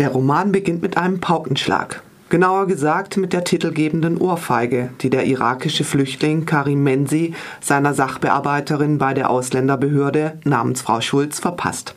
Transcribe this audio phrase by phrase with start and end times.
[0.00, 2.02] Der Roman beginnt mit einem Paukenschlag.
[2.30, 9.12] Genauer gesagt mit der titelgebenden Ohrfeige, die der irakische Flüchtling Karim Mensi seiner Sachbearbeiterin bei
[9.12, 11.96] der Ausländerbehörde namens Frau Schulz verpasst.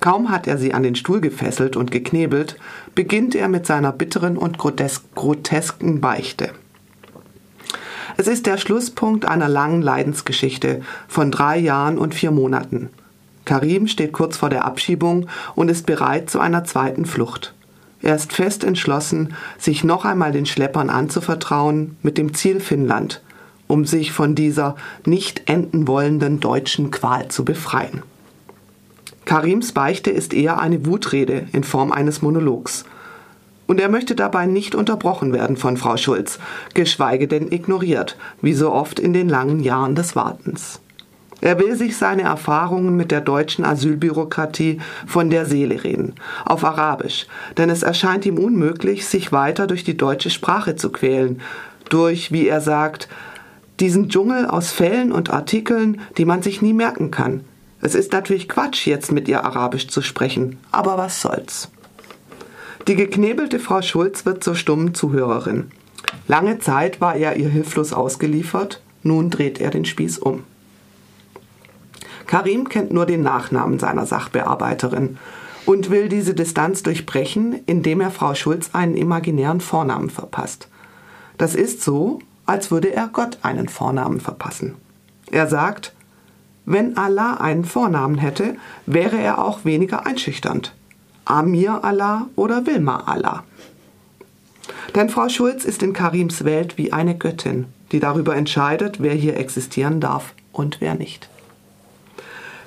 [0.00, 2.58] Kaum hat er sie an den Stuhl gefesselt und geknebelt,
[2.94, 6.50] beginnt er mit seiner bitteren und grotesken Beichte.
[8.18, 12.90] Es ist der Schlusspunkt einer langen Leidensgeschichte von drei Jahren und vier Monaten.
[13.44, 17.54] Karim steht kurz vor der Abschiebung und ist bereit zu einer zweiten Flucht.
[18.02, 23.22] Er ist fest entschlossen, sich noch einmal den Schleppern anzuvertrauen, mit dem Ziel Finnland,
[23.68, 24.76] um sich von dieser
[25.06, 28.02] nicht enden wollenden deutschen Qual zu befreien.
[29.24, 32.84] Karims Beichte ist eher eine Wutrede in Form eines Monologs.
[33.68, 36.40] Und er möchte dabei nicht unterbrochen werden von Frau Schulz,
[36.74, 40.80] geschweige denn ignoriert, wie so oft in den langen Jahren des Wartens.
[41.42, 46.14] Er will sich seine Erfahrungen mit der deutschen Asylbürokratie von der Seele reden,
[46.46, 47.26] auf Arabisch,
[47.58, 51.40] denn es erscheint ihm unmöglich, sich weiter durch die deutsche Sprache zu quälen,
[51.90, 53.08] durch, wie er sagt,
[53.80, 57.40] diesen Dschungel aus Fällen und Artikeln, die man sich nie merken kann.
[57.80, 61.72] Es ist natürlich Quatsch, jetzt mit ihr Arabisch zu sprechen, aber was soll's.
[62.86, 65.72] Die geknebelte Frau Schulz wird zur stummen Zuhörerin.
[66.28, 70.44] Lange Zeit war er ihr hilflos ausgeliefert, nun dreht er den Spieß um.
[72.32, 75.18] Karim kennt nur den Nachnamen seiner Sachbearbeiterin
[75.66, 80.68] und will diese Distanz durchbrechen, indem er Frau Schulz einen imaginären Vornamen verpasst.
[81.36, 84.76] Das ist so, als würde er Gott einen Vornamen verpassen.
[85.30, 85.92] Er sagt,
[86.64, 90.72] wenn Allah einen Vornamen hätte, wäre er auch weniger einschüchternd.
[91.26, 93.44] Amir Allah oder Wilma Allah.
[94.94, 99.36] Denn Frau Schulz ist in Karims Welt wie eine Göttin, die darüber entscheidet, wer hier
[99.36, 101.28] existieren darf und wer nicht.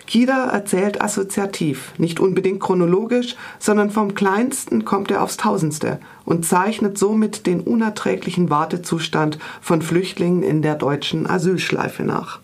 [0.07, 6.97] Kida erzählt assoziativ, nicht unbedingt chronologisch, sondern vom Kleinsten kommt er aufs Tausendste und zeichnet
[6.97, 12.39] somit den unerträglichen Wartezustand von Flüchtlingen in der deutschen Asylschleife nach.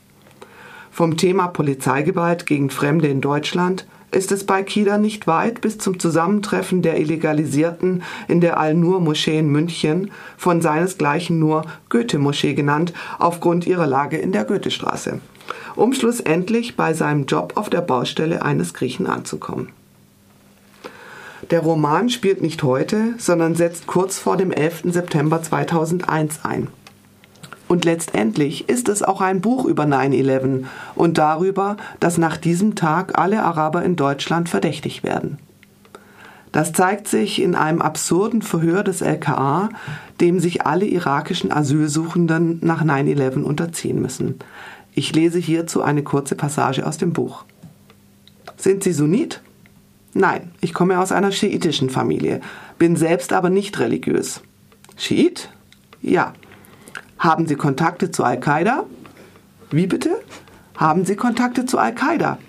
[0.92, 5.99] Vom Thema Polizeigewalt gegen Fremde in Deutschland ist es bei Kida nicht weit bis zum
[5.99, 13.88] Zusammentreffen der Illegalisierten in der Al-Nur-Moschee in München, von seinesgleichen nur Goethe-Moschee genannt, aufgrund ihrer
[13.88, 15.22] Lage in der Goethestraße
[15.76, 19.70] um schlussendlich bei seinem Job auf der Baustelle eines Griechen anzukommen.
[21.49, 24.83] Der Roman spielt nicht heute, sondern setzt kurz vor dem 11.
[24.86, 26.67] September 2001 ein.
[27.71, 33.17] Und letztendlich ist es auch ein Buch über 9-11 und darüber, dass nach diesem Tag
[33.17, 35.37] alle Araber in Deutschland verdächtig werden.
[36.52, 39.70] Das zeigt sich in einem absurden Verhör des LKA,
[40.20, 44.36] dem sich alle irakischen Asylsuchenden nach 9-11 unterziehen müssen.
[44.93, 47.45] Ich lese hierzu eine kurze Passage aus dem Buch.
[48.58, 49.42] Sind Sie Sunnit?
[50.14, 52.42] Nein, ich komme aus einer schiitischen Familie,
[52.77, 54.42] bin selbst aber nicht religiös.
[54.98, 55.48] Schiit?
[56.02, 56.33] Ja.
[57.21, 58.86] Haben Sie Kontakte zu Al-Qaida?
[59.70, 60.09] Wie bitte?
[60.76, 62.39] Haben Sie Kontakte zu Al-Qaida?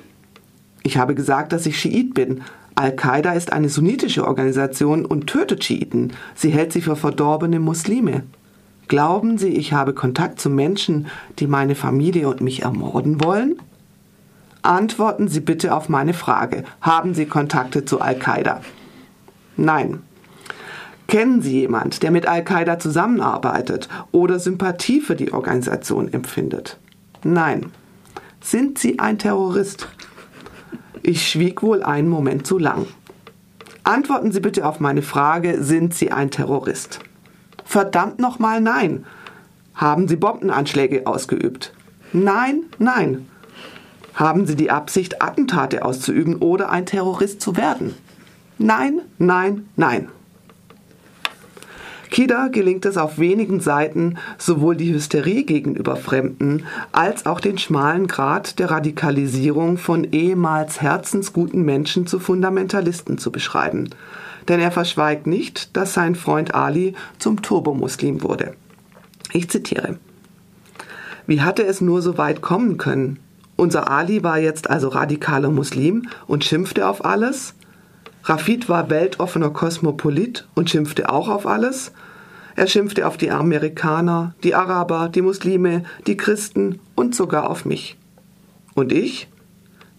[0.82, 2.40] Ich habe gesagt, dass ich Schiit bin.
[2.74, 6.12] Al-Qaida ist eine sunnitische Organisation und tötet Schiiten.
[6.34, 8.22] Sie hält sie für verdorbene Muslime.
[8.88, 11.06] Glauben Sie, ich habe Kontakt zu Menschen,
[11.38, 13.56] die meine Familie und mich ermorden wollen?
[14.62, 16.64] Antworten Sie bitte auf meine Frage.
[16.80, 18.62] Haben Sie Kontakte zu Al-Qaida?
[19.58, 20.00] Nein.
[21.12, 26.78] Kennen Sie jemand, der mit Al-Qaida zusammenarbeitet oder Sympathie für die Organisation empfindet?
[27.22, 27.70] Nein.
[28.40, 29.88] Sind Sie ein Terrorist?
[31.02, 32.86] Ich schwieg wohl einen Moment zu lang.
[33.84, 37.00] Antworten Sie bitte auf meine Frage, sind Sie ein Terrorist?
[37.62, 39.04] Verdammt nochmal nein.
[39.74, 41.74] Haben Sie Bombenanschläge ausgeübt?
[42.14, 43.28] Nein, nein.
[44.14, 47.96] Haben Sie die Absicht, Attentate auszuüben oder ein Terrorist zu werden?
[48.56, 50.08] Nein, nein, nein.
[52.12, 58.06] Kida gelingt es auf wenigen Seiten, sowohl die Hysterie gegenüber Fremden als auch den schmalen
[58.06, 63.88] Grad der Radikalisierung von ehemals herzensguten Menschen zu Fundamentalisten zu beschreiben
[64.48, 68.54] denn er verschweigt nicht, dass sein Freund Ali zum Turbomuslim wurde.
[69.32, 69.98] Ich zitiere.
[71.26, 73.18] Wie hatte es nur so weit kommen können?
[73.56, 77.54] Unser Ali war jetzt also radikaler Muslim und schimpfte auf alles?
[78.24, 81.92] Rafid war weltoffener Kosmopolit und schimpfte auch auf alles?
[82.54, 87.96] Er schimpfte auf die Amerikaner, die Araber, die Muslime, die Christen und sogar auf mich.
[88.74, 89.28] Und ich?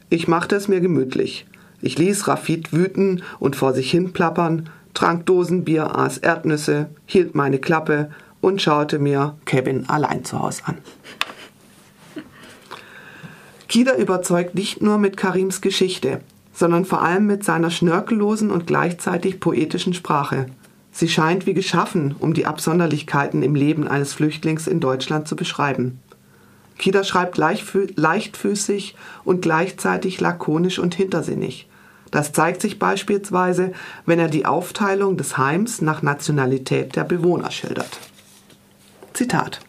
[0.10, 1.46] Ich machte es mir gemütlich.
[1.82, 7.60] Ich ließ Rafid wüten und vor sich hin plappern, trank Dosenbier, aß Erdnüsse, hielt meine
[7.60, 10.78] Klappe und schaute mir Kevin allein zu Hause an.
[13.68, 16.22] Kida überzeugt nicht nur mit Karims Geschichte.
[16.54, 20.46] Sondern vor allem mit seiner schnörkellosen und gleichzeitig poetischen Sprache.
[20.92, 26.00] Sie scheint wie geschaffen, um die Absonderlichkeiten im Leben eines Flüchtlings in Deutschland zu beschreiben.
[26.78, 31.68] Kida schreibt leichtfüßig und gleichzeitig lakonisch und hintersinnig.
[32.12, 33.72] Das zeigt sich beispielsweise,
[34.06, 38.00] wenn er die Aufteilung des Heims nach Nationalität der Bewohner schildert.
[39.14, 39.62] Zitat.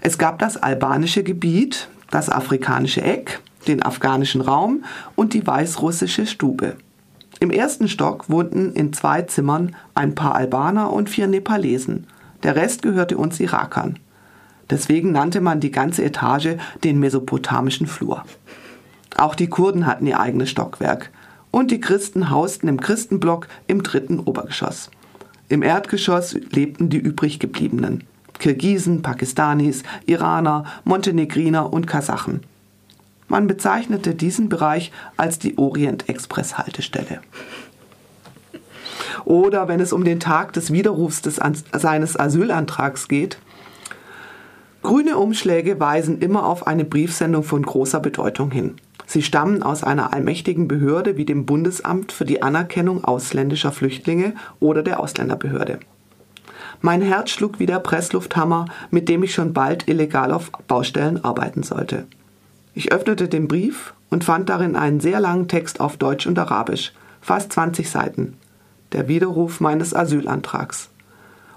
[0.00, 4.84] Es gab das albanische Gebiet, das afrikanische Eck, den afghanischen Raum
[5.14, 6.76] und die weißrussische Stube.
[7.40, 12.06] Im ersten Stock wohnten in zwei Zimmern ein paar Albaner und vier Nepalesen.
[12.42, 13.98] Der Rest gehörte uns Irakern.
[14.70, 18.24] Deswegen nannte man die ganze Etage den mesopotamischen Flur.
[19.16, 21.10] Auch die Kurden hatten ihr eigenes Stockwerk.
[21.50, 24.90] Und die Christen hausten im Christenblock im dritten Obergeschoss.
[25.48, 28.04] Im Erdgeschoss lebten die übrig gebliebenen.
[28.38, 32.42] Kirgisen, Pakistanis, Iraner, Montenegriner und Kasachen.
[33.28, 37.20] Man bezeichnete diesen Bereich als die Orient-Express-Haltestelle.
[39.24, 41.40] Oder wenn es um den Tag des Widerrufs des,
[41.72, 43.38] seines Asylantrags geht,
[44.82, 48.76] Grüne Umschläge weisen immer auf eine Briefsendung von großer Bedeutung hin.
[49.06, 54.82] Sie stammen aus einer allmächtigen Behörde wie dem Bundesamt für die Anerkennung ausländischer Flüchtlinge oder
[54.82, 55.80] der Ausländerbehörde.
[56.80, 61.64] Mein Herz schlug wie der Presslufthammer, mit dem ich schon bald illegal auf Baustellen arbeiten
[61.64, 62.06] sollte.
[62.78, 66.92] Ich öffnete den Brief und fand darin einen sehr langen Text auf Deutsch und Arabisch,
[67.20, 68.34] fast 20 Seiten.
[68.92, 70.88] Der Widerruf meines Asylantrags.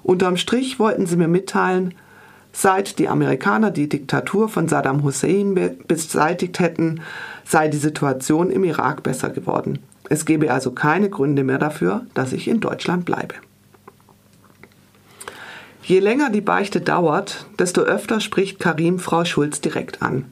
[0.01, 1.93] Unterm Strich wollten sie mir mitteilen,
[2.53, 7.01] Seit die Amerikaner die Diktatur von Saddam Hussein beseitigt hätten,
[7.45, 9.77] sei die Situation im Irak besser geworden.
[10.09, 13.35] Es gebe also keine Gründe mehr dafür, dass ich in Deutschland bleibe.
[15.83, 20.25] Je länger die Beichte dauert, desto öfter spricht Karim Frau Schulz direkt an.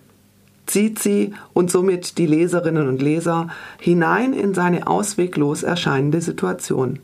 [0.70, 3.48] Zieht sie und somit die Leserinnen und Leser
[3.80, 7.00] hinein in seine ausweglos erscheinende Situation.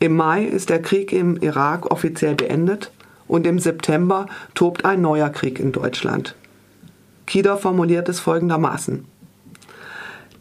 [0.00, 2.90] Im Mai ist der Krieg im Irak offiziell beendet
[3.28, 4.26] und im September
[4.56, 6.34] tobt ein neuer Krieg in Deutschland.
[7.26, 9.04] Kida formuliert es folgendermaßen.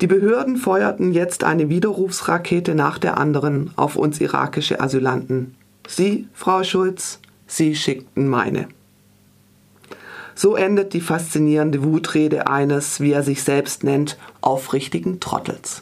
[0.02, 5.54] Die Behörden feuerten jetzt eine Widerrufsrakete nach der anderen auf uns irakische Asylanten.
[5.88, 8.68] Sie, Frau Schulz, Sie schickten meine.
[10.36, 15.82] So endet die faszinierende Wutrede eines, wie er sich selbst nennt, aufrichtigen Trottels.